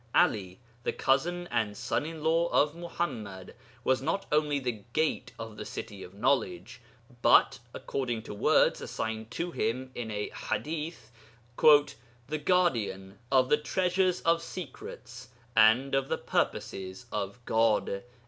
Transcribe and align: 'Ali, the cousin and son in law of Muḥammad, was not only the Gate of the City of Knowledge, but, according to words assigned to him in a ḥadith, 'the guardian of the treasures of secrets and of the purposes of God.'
'Ali, 0.15 0.59
the 0.81 0.91
cousin 0.91 1.47
and 1.51 1.77
son 1.77 2.07
in 2.07 2.23
law 2.23 2.47
of 2.47 2.73
Muḥammad, 2.73 3.53
was 3.83 4.01
not 4.01 4.25
only 4.31 4.57
the 4.57 4.81
Gate 4.93 5.31
of 5.37 5.57
the 5.57 5.63
City 5.63 6.01
of 6.01 6.15
Knowledge, 6.15 6.81
but, 7.21 7.59
according 7.71 8.23
to 8.23 8.33
words 8.33 8.81
assigned 8.81 9.29
to 9.29 9.51
him 9.51 9.91
in 9.93 10.09
a 10.09 10.31
ḥadith, 10.31 11.11
'the 12.25 12.37
guardian 12.39 13.19
of 13.31 13.49
the 13.49 13.57
treasures 13.57 14.21
of 14.21 14.41
secrets 14.41 15.29
and 15.55 15.93
of 15.93 16.09
the 16.09 16.17
purposes 16.17 17.05
of 17.11 17.37
God.' 17.45 18.01